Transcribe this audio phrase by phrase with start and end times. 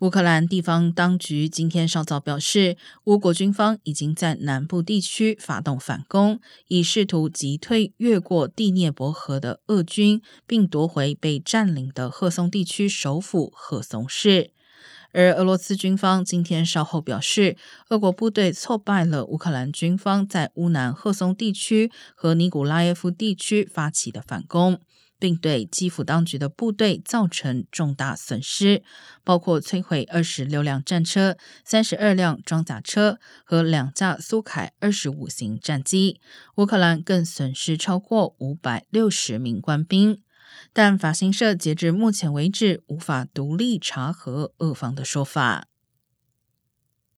[0.00, 14.50] 乌克兰地方当局今天稍早表示，乌国军方已经在南部地区发动反攻，以试图击退越过第聂伯河的俄军，并夺回被占领的赫松地区首府赫松市。
[15.12, 17.56] 而俄罗斯军方今天稍后表示，
[17.90, 24.80] 俄国部队挫败了乌克兰军方在乌南赫松地区和尼古拉耶夫地区发起的反攻，
[25.24, 28.82] 并对基辅当局的部队造成重大损失，
[29.24, 36.20] 包括摧毁二十六辆战车、三十二辆装甲车和两架苏凯二十五型战机。
[36.56, 40.20] 乌克兰更损失超过五百六十名官兵。
[40.74, 45.68] 但法新社截至目前为止无法独立查核俄方的说法。